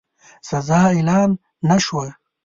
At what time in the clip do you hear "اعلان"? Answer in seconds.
0.93-1.31